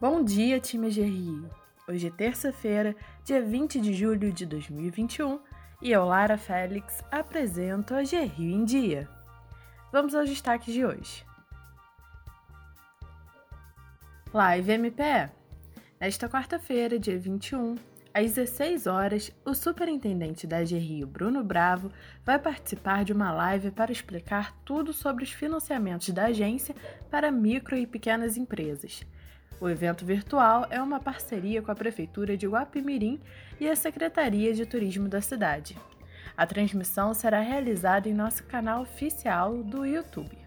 Bom 0.00 0.22
dia, 0.22 0.60
time 0.60 0.92
de 0.92 1.02
Rio! 1.02 1.50
Hoje 1.88 2.06
é 2.06 2.10
terça-feira, 2.10 2.94
dia 3.24 3.42
20 3.42 3.80
de 3.80 3.92
julho 3.92 4.32
de 4.32 4.46
2021 4.46 5.40
e 5.82 5.90
eu, 5.90 6.04
Lara 6.04 6.38
Félix, 6.38 7.02
apresento 7.10 7.94
a 7.94 8.02
Rio 8.02 8.54
em 8.54 8.64
Dia. 8.64 9.08
Vamos 9.90 10.14
aos 10.14 10.30
destaques 10.30 10.72
de 10.72 10.86
hoje. 10.86 11.26
Live 14.32 14.70
MPE. 14.78 15.32
Nesta 16.00 16.28
quarta-feira, 16.28 16.96
dia 16.96 17.18
21, 17.18 17.74
às 18.14 18.34
16 18.34 18.86
horas, 18.86 19.32
o 19.44 19.52
superintendente 19.52 20.46
da 20.46 20.58
Rio, 20.58 21.08
Bruno 21.08 21.42
Bravo, 21.42 21.90
vai 22.24 22.38
participar 22.38 23.04
de 23.04 23.12
uma 23.12 23.32
live 23.32 23.72
para 23.72 23.90
explicar 23.90 24.56
tudo 24.64 24.92
sobre 24.92 25.24
os 25.24 25.32
financiamentos 25.32 26.10
da 26.10 26.26
agência 26.26 26.72
para 27.10 27.32
micro 27.32 27.76
e 27.76 27.84
pequenas 27.84 28.36
empresas 28.36 29.04
o 29.60 29.68
evento 29.68 30.04
virtual 30.04 30.66
é 30.70 30.80
uma 30.80 31.00
parceria 31.00 31.60
com 31.60 31.70
a 31.70 31.74
Prefeitura 31.74 32.36
de 32.36 32.46
Guapimirim 32.46 33.20
e 33.58 33.68
a 33.68 33.74
Secretaria 33.74 34.54
de 34.54 34.64
Turismo 34.64 35.08
da 35.08 35.20
cidade. 35.20 35.76
A 36.36 36.46
transmissão 36.46 37.12
será 37.12 37.40
realizada 37.40 38.08
em 38.08 38.14
nosso 38.14 38.44
canal 38.44 38.82
oficial 38.82 39.62
do 39.62 39.84
YouTube. 39.84 40.38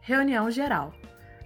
Reunião 0.00 0.50
Geral. 0.50 0.94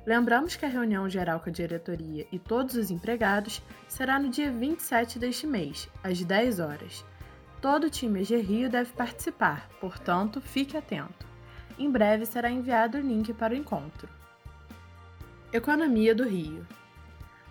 Lembramos 0.05 0.57
que 0.57 0.67
a 0.67 0.69
reunião 0.69 1.09
geral 1.09 1.41
com 1.41 1.49
a 1.49 1.53
diretoria 1.53 2.27
e 2.33 2.39
todos 2.39 2.75
os 2.75 2.91
empregados 2.91 3.63
será 3.89 4.19
no 4.19 4.29
dia 4.29 4.51
27 4.51 5.19
deste 5.19 5.47
mês, 5.47 5.89
às 6.03 6.23
10 6.23 6.59
horas. 6.59 7.05
Todo 7.61 7.85
o 7.85 7.91
time 7.91 8.21
EG 8.21 8.37
Rio 8.39 8.69
deve 8.69 8.93
participar, 8.93 9.69
portanto, 9.81 10.41
fique 10.41 10.77
atento. 10.77 11.25
Em 11.79 11.89
breve 11.89 12.27
será 12.27 12.51
enviado 12.51 12.99
o 12.99 13.01
link 13.01 13.33
para 13.33 13.55
o 13.55 13.57
encontro. 13.57 14.09
Economia 15.53 16.15
do 16.15 16.25
Rio. 16.25 16.67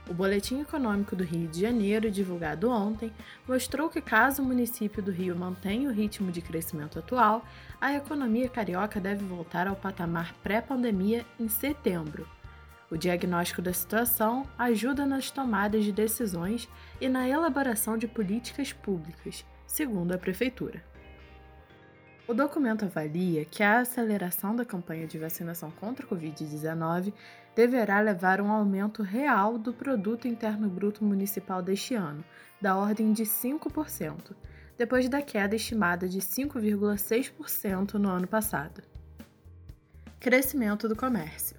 O 0.10 0.14
Boletim 0.14 0.60
Econômico 0.60 1.16
do 1.16 1.24
Rio 1.24 1.48
de 1.48 1.62
Janeiro, 1.62 2.10
divulgado 2.10 2.68
ontem, 2.68 3.14
mostrou 3.48 3.90
que, 3.90 4.02
caso 4.02 4.42
o 4.42 4.46
município 4.46 5.04
do 5.04 5.12
Rio 5.12 5.36
mantenha 5.36 5.88
o 5.88 5.94
ritmo 5.94 6.32
de 6.32 6.42
crescimento 6.42 6.98
atual, 6.98 7.46
a 7.80 7.94
economia 7.94 8.50
carioca 8.50 9.00
deve 9.00 9.24
voltar 9.24 9.68
ao 9.68 9.76
patamar 9.76 10.34
pré-pandemia 10.42 11.24
em 11.40 11.48
setembro. 11.48 12.28
O 12.90 12.98
diagnóstico 12.98 13.62
da 13.62 13.72
situação 13.72 14.48
ajuda 14.58 15.06
nas 15.06 15.30
tomadas 15.30 15.86
de 15.86 15.92
decisões 15.92 16.68
e 17.00 17.08
na 17.08 17.30
elaboração 17.30 18.00
de 18.00 18.08
políticas 18.08 18.74
públicas, 18.74 19.46
segundo 19.68 20.12
a 20.12 20.18
Prefeitura. 20.18 20.91
O 22.32 22.34
documento 22.34 22.86
avalia 22.86 23.44
que 23.44 23.62
a 23.62 23.80
aceleração 23.80 24.56
da 24.56 24.64
campanha 24.64 25.06
de 25.06 25.20
vacinação 25.20 25.70
contra 25.70 26.06
a 26.06 26.10
Covid-19 26.10 27.12
deverá 27.54 28.00
levar 28.00 28.40
a 28.40 28.44
um 28.44 28.50
aumento 28.50 29.04
real 29.04 29.58
do 29.58 29.74
Produto 29.74 30.30
Interno 30.30 30.70
Bruto 30.70 31.04
Municipal 31.04 31.62
deste 31.62 31.94
ano, 31.94 32.24
da 32.62 32.78
ordem 32.78 33.12
de 33.12 33.24
5%, 33.24 34.34
depois 34.78 35.09
da 35.09 35.22
queda 35.22 35.58
estimada 35.58 36.08
de 36.08 36.20
5,6% 36.20 37.96
no 37.96 38.08
ano 38.08 38.28
passado. 38.30 38.82
Crescimento 40.18 40.88
do 40.88 40.96
comércio. 40.96 41.58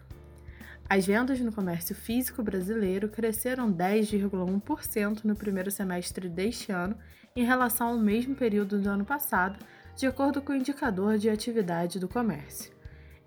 As 0.89 1.05
vendas 1.05 1.39
no 1.41 1.53
comércio 1.53 1.95
físico 1.95 2.43
brasileiro 2.43 3.11
cresceram 3.11 3.70
10,1% 3.70 5.23
no 5.23 5.37
primeiro 5.37 5.70
semestre 5.70 6.31
deste 6.31 6.73
ano 6.73 6.97
em 7.37 7.45
relação 7.45 7.89
ao 7.89 7.98
mesmo 7.98 8.34
período 8.34 8.81
do 8.81 8.89
ano 8.89 9.05
passado 9.05 9.59
de 9.97 10.07
acordo 10.07 10.41
com 10.41 10.53
o 10.53 10.57
indicador 10.57 11.19
de 11.19 11.29
atividade 11.29 11.98
do 11.98 12.09
comércio. 12.09 12.73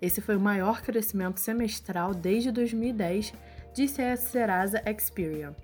Esse 0.02 0.22
foi 0.22 0.36
o 0.36 0.40
maior 0.40 0.82
crescimento 0.82 1.40
semestral 1.40 2.14
desde 2.14 2.52
2010, 2.52 3.34
disse 3.74 4.02
a 4.02 4.16
Serasa 4.18 4.82
Experian. 4.86 5.56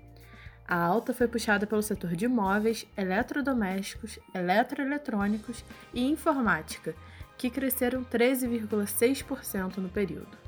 A 0.66 0.76
alta 0.76 1.12
foi 1.12 1.28
puxada 1.28 1.66
pelo 1.66 1.82
setor 1.82 2.14
de 2.14 2.24
imóveis, 2.24 2.86
eletrodomésticos, 2.96 4.18
eletroeletrônicos 4.34 5.64
e 5.92 6.08
informática, 6.08 6.94
que 7.36 7.50
cresceram 7.50 8.04
13,6% 8.04 9.78
no 9.78 9.88
período. 9.88 10.38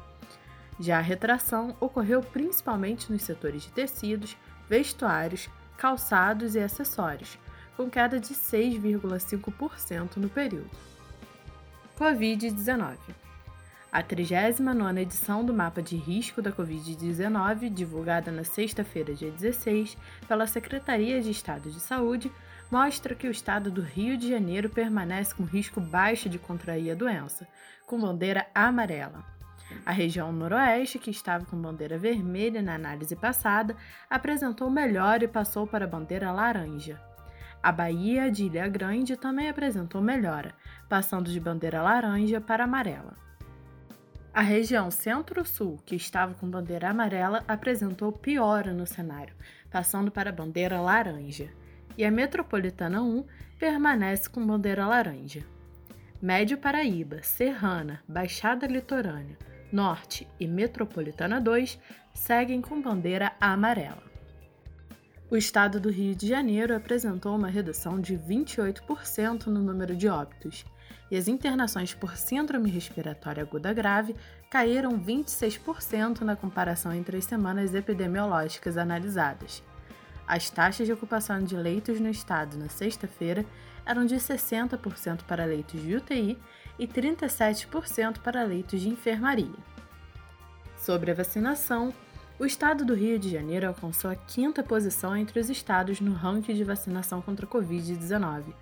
Já 0.78 0.98
a 0.98 1.02
retração 1.02 1.76
ocorreu 1.80 2.20
principalmente 2.20 3.12
nos 3.12 3.22
setores 3.22 3.62
de 3.62 3.72
tecidos, 3.72 4.36
vestuários, 4.68 5.48
calçados 5.76 6.54
e 6.54 6.60
acessórios, 6.60 7.38
com 7.76 7.90
queda 7.90 8.18
de 8.20 8.34
6,5% 8.34 10.16
no 10.16 10.28
período. 10.28 10.70
Covid-19 11.98 12.96
A 13.92 14.02
39ª 14.02 14.98
edição 14.98 15.44
do 15.44 15.54
Mapa 15.54 15.80
de 15.80 15.96
Risco 15.96 16.42
da 16.42 16.50
Covid-19, 16.50 17.72
divulgada 17.72 18.32
na 18.32 18.42
sexta-feira, 18.42 19.14
dia 19.14 19.30
16, 19.30 19.96
pela 20.26 20.46
Secretaria 20.46 21.22
de 21.22 21.30
Estado 21.30 21.70
de 21.70 21.78
Saúde, 21.78 22.32
mostra 22.70 23.14
que 23.14 23.28
o 23.28 23.30
estado 23.30 23.70
do 23.70 23.80
Rio 23.80 24.16
de 24.16 24.28
Janeiro 24.28 24.68
permanece 24.68 25.34
com 25.34 25.44
risco 25.44 25.80
baixo 25.80 26.28
de 26.28 26.38
contrair 26.38 26.90
a 26.90 26.94
doença, 26.96 27.46
com 27.86 28.00
bandeira 28.00 28.46
amarela. 28.54 29.24
A 29.86 29.92
região 29.92 30.32
noroeste, 30.32 30.98
que 30.98 31.10
estava 31.10 31.44
com 31.44 31.56
bandeira 31.56 31.96
vermelha 31.96 32.60
na 32.62 32.74
análise 32.74 33.14
passada, 33.14 33.76
apresentou 34.10 34.68
melhor 34.70 35.22
e 35.22 35.28
passou 35.28 35.66
para 35.66 35.84
a 35.84 35.88
bandeira 35.88 36.32
laranja. 36.32 37.00
A 37.64 37.72
Bahia 37.72 38.30
de 38.30 38.44
Ilha 38.44 38.68
Grande 38.68 39.16
também 39.16 39.48
apresentou 39.48 40.02
melhora, 40.02 40.54
passando 40.86 41.30
de 41.30 41.40
bandeira 41.40 41.80
laranja 41.80 42.38
para 42.38 42.64
amarela. 42.64 43.16
A 44.34 44.42
região 44.42 44.90
Centro-Sul, 44.90 45.80
que 45.86 45.96
estava 45.96 46.34
com 46.34 46.46
bandeira 46.46 46.90
amarela, 46.90 47.42
apresentou 47.48 48.12
piora 48.12 48.74
no 48.74 48.86
cenário, 48.86 49.34
passando 49.70 50.10
para 50.10 50.30
bandeira 50.30 50.78
laranja. 50.78 51.48
E 51.96 52.04
a 52.04 52.10
Metropolitana 52.10 53.00
1 53.00 53.24
permanece 53.58 54.28
com 54.28 54.46
bandeira 54.46 54.86
laranja. 54.86 55.42
Médio 56.20 56.58
Paraíba, 56.58 57.22
Serrana, 57.22 58.02
Baixada 58.06 58.66
Litorânea, 58.66 59.38
Norte 59.72 60.28
e 60.38 60.46
Metropolitana 60.46 61.40
2 61.40 61.78
seguem 62.12 62.60
com 62.60 62.82
bandeira 62.82 63.32
amarela. 63.40 64.13
O 65.30 65.36
estado 65.36 65.80
do 65.80 65.90
Rio 65.90 66.14
de 66.14 66.28
Janeiro 66.28 66.76
apresentou 66.76 67.34
uma 67.34 67.48
redução 67.48 67.98
de 67.98 68.14
28% 68.14 69.46
no 69.46 69.60
número 69.60 69.96
de 69.96 70.06
óbitos, 70.06 70.66
e 71.10 71.16
as 71.16 71.28
internações 71.28 71.94
por 71.94 72.16
síndrome 72.16 72.70
respiratória 72.70 73.42
aguda 73.42 73.72
grave 73.72 74.14
caíram 74.50 75.00
26% 75.00 76.20
na 76.20 76.36
comparação 76.36 76.92
entre 76.92 77.16
as 77.16 77.24
semanas 77.24 77.74
epidemiológicas 77.74 78.76
analisadas. 78.76 79.62
As 80.26 80.50
taxas 80.50 80.86
de 80.86 80.92
ocupação 80.92 81.42
de 81.42 81.56
leitos 81.56 81.98
no 82.00 82.10
estado 82.10 82.58
na 82.58 82.68
sexta-feira 82.68 83.46
eram 83.86 84.04
de 84.04 84.16
60% 84.16 85.22
para 85.22 85.44
leitos 85.46 85.80
de 85.80 85.96
UTI 85.96 86.38
e 86.78 86.86
37% 86.86 88.18
para 88.18 88.44
leitos 88.44 88.80
de 88.80 88.88
enfermaria. 88.88 89.56
Sobre 90.76 91.10
a 91.10 91.14
vacinação, 91.14 91.94
o 92.38 92.44
estado 92.44 92.84
do 92.84 92.94
Rio 92.94 93.18
de 93.18 93.30
Janeiro 93.30 93.68
alcançou 93.68 94.10
a 94.10 94.16
quinta 94.16 94.62
posição 94.62 95.16
entre 95.16 95.38
os 95.38 95.48
estados 95.48 96.00
no 96.00 96.12
ranking 96.12 96.54
de 96.54 96.64
vacinação 96.64 97.22
contra 97.22 97.46
a 97.46 97.48
Covid-19. 97.48 98.52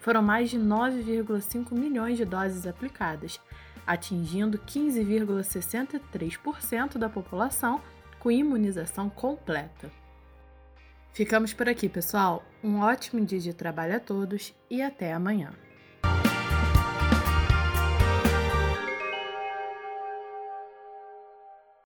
Foram 0.00 0.22
mais 0.22 0.48
de 0.48 0.58
9,5 0.58 1.72
milhões 1.72 2.16
de 2.16 2.24
doses 2.24 2.66
aplicadas, 2.66 3.38
atingindo 3.86 4.56
15,63% 4.58 6.96
da 6.96 7.10
população 7.10 7.82
com 8.18 8.30
imunização 8.30 9.10
completa. 9.10 9.90
Ficamos 11.12 11.52
por 11.52 11.68
aqui, 11.68 11.86
pessoal. 11.88 12.44
Um 12.64 12.80
ótimo 12.80 13.22
dia 13.24 13.40
de 13.40 13.52
trabalho 13.52 13.96
a 13.96 14.00
todos 14.00 14.54
e 14.70 14.80
até 14.80 15.12
amanhã. 15.12 15.50